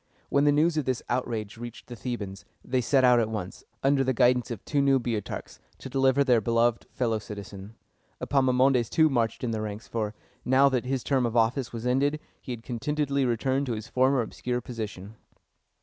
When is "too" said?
8.89-9.11